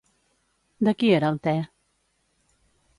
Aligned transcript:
De 0.89 0.95
qui 1.03 1.11
era 1.19 1.31
el 1.35 1.39
te? 1.47 1.55